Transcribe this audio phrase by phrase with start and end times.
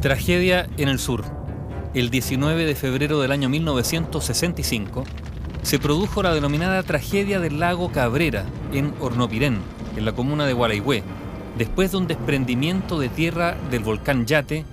[0.00, 1.24] Tragedia en el sur.
[1.92, 5.02] El 19 de febrero del año 1965
[5.62, 9.58] se produjo la denominada tragedia del lago Cabrera en Hornopirén,
[9.96, 11.02] en la comuna de Gualaihue,
[11.56, 14.64] después de un desprendimiento de tierra del volcán Yate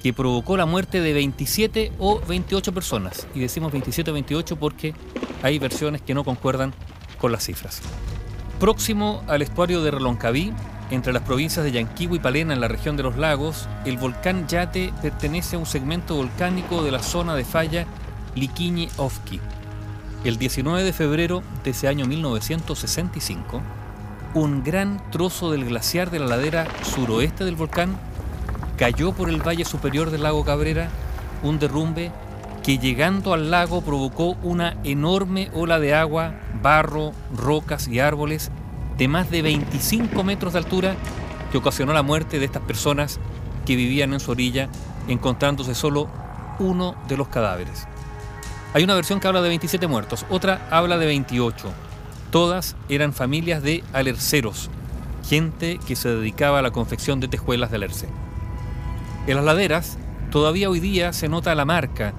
[0.00, 3.26] que provocó la muerte de 27 o 28 personas.
[3.34, 4.94] Y decimos 27 o 28 porque
[5.42, 6.72] hay versiones que no concuerdan
[7.18, 7.82] con las cifras.
[8.60, 10.52] Próximo al estuario de Reloncaví,
[10.90, 14.46] entre las provincias de Yanquihue y Palena en la región de los lagos, el volcán
[14.48, 17.86] Yate pertenece a un segmento volcánico de la zona de falla
[18.34, 19.40] Liquiñe-Ofki.
[20.24, 23.60] El 19 de febrero de ese año 1965,
[24.34, 27.96] un gran trozo del glaciar de la ladera suroeste del volcán
[28.76, 30.88] cayó por el valle superior del lago Cabrera,
[31.42, 32.12] un derrumbe
[32.62, 38.50] que llegando al lago provocó una enorme ola de agua, barro, rocas y árboles
[38.98, 40.96] de más de 25 metros de altura
[41.52, 43.20] que ocasionó la muerte de estas personas
[43.64, 44.68] que vivían en su orilla,
[45.06, 46.08] encontrándose solo
[46.58, 47.86] uno de los cadáveres.
[48.74, 51.72] Hay una versión que habla de 27 muertos, otra habla de 28.
[52.30, 54.68] Todas eran familias de alerceros,
[55.26, 58.08] gente que se dedicaba a la confección de tejuelas de alerce.
[59.26, 59.96] En las laderas
[60.30, 62.12] todavía hoy día se nota la marca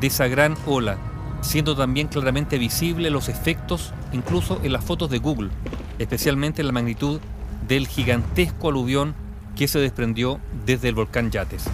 [0.00, 0.98] de esa gran ola,
[1.40, 5.50] siendo también claramente visible los efectos incluso en las fotos de Google,
[5.98, 7.20] especialmente en la magnitud
[7.68, 9.14] del gigantesco aluvión
[9.56, 11.64] que se desprendió desde el volcán Yates.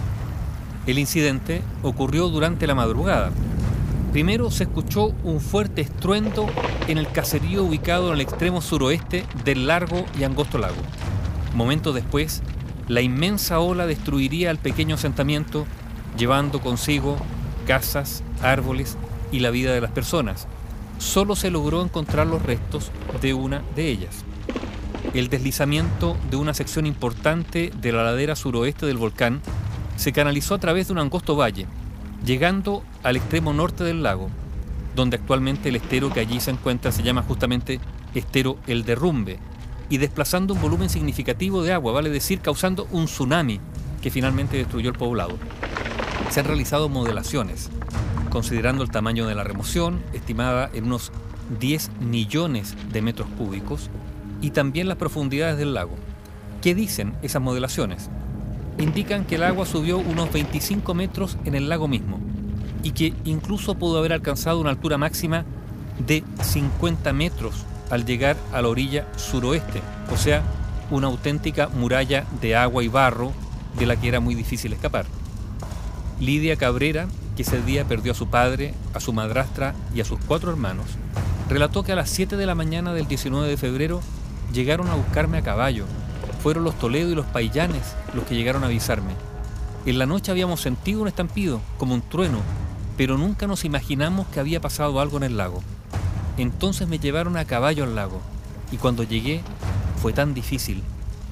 [0.87, 3.31] El incidente ocurrió durante la madrugada.
[4.11, 6.47] Primero se escuchó un fuerte estruendo
[6.87, 10.81] en el caserío ubicado en el extremo suroeste del largo y angosto lago.
[11.53, 12.41] Momentos después,
[12.87, 15.65] la inmensa ola destruiría el pequeño asentamiento,
[16.17, 17.17] llevando consigo
[17.65, 18.97] casas, árboles
[19.31, 20.47] y la vida de las personas,
[21.01, 24.23] solo se logró encontrar los restos de una de ellas.
[25.13, 29.41] El deslizamiento de una sección importante de la ladera suroeste del volcán
[29.95, 31.65] se canalizó a través de un angosto valle,
[32.23, 34.29] llegando al extremo norte del lago,
[34.95, 37.79] donde actualmente el estero que allí se encuentra se llama justamente
[38.13, 39.39] estero El Derrumbe,
[39.89, 43.59] y desplazando un volumen significativo de agua, vale decir, causando un tsunami
[44.01, 45.37] que finalmente destruyó el poblado.
[46.29, 47.69] Se han realizado modelaciones
[48.31, 51.11] considerando el tamaño de la remoción, estimada en unos
[51.59, 53.89] 10 millones de metros cúbicos,
[54.41, 55.95] y también las profundidades del lago.
[56.61, 58.09] ¿Qué dicen esas modelaciones?
[58.79, 62.19] Indican que el agua subió unos 25 metros en el lago mismo
[62.83, 65.45] y que incluso pudo haber alcanzado una altura máxima
[66.07, 69.81] de 50 metros al llegar a la orilla suroeste,
[70.11, 70.41] o sea,
[70.89, 73.33] una auténtica muralla de agua y barro
[73.77, 75.05] de la que era muy difícil escapar.
[76.19, 80.19] Lidia Cabrera que ese día perdió a su padre, a su madrastra y a sus
[80.27, 80.85] cuatro hermanos,
[81.49, 84.01] relató que a las 7 de la mañana del 19 de febrero
[84.53, 85.85] llegaron a buscarme a caballo.
[86.43, 89.13] Fueron los Toledo y los Paillanes los que llegaron a avisarme.
[89.85, 92.39] En la noche habíamos sentido un estampido, como un trueno,
[92.97, 95.63] pero nunca nos imaginamos que había pasado algo en el lago.
[96.37, 98.21] Entonces me llevaron a caballo al lago,
[98.71, 99.41] y cuando llegué
[100.01, 100.83] fue tan difícil.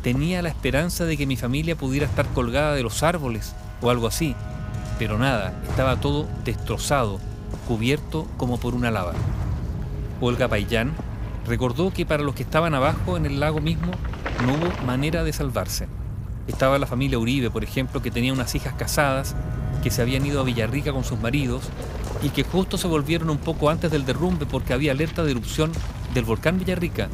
[0.03, 4.07] Tenía la esperanza de que mi familia pudiera estar colgada de los árboles o algo
[4.07, 4.35] así,
[4.99, 7.19] pero nada, estaba todo destrozado,
[7.67, 9.13] cubierto como por una lava.
[10.19, 10.91] Olga Payán
[11.47, 13.93] recordó que para los que estaban abajo en el lago mismo
[14.45, 15.87] no hubo manera de salvarse.
[16.47, 19.35] Estaba la familia Uribe, por ejemplo, que tenía unas hijas casadas
[19.81, 21.69] que se habían ido a Villarrica con sus maridos
[22.21, 25.71] y que justo se volvieron un poco antes del derrumbe porque había alerta de erupción
[26.13, 27.07] del volcán Villarrica.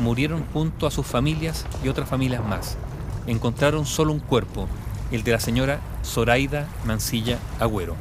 [0.00, 2.78] Murieron junto a sus familias y otras familias más.
[3.26, 4.66] Encontraron solo un cuerpo,
[5.10, 7.96] el de la señora Zoraida Mancilla Agüero.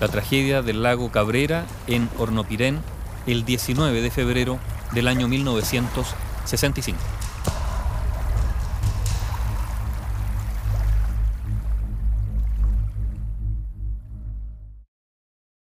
[0.00, 2.80] La tragedia del lago Cabrera en Hornopirén
[3.26, 4.58] el 19 de febrero
[4.92, 7.13] del año 1965.